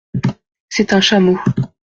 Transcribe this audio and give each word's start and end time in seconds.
C’est 0.67 0.93
un 0.93 0.99
chameau. 0.99 1.37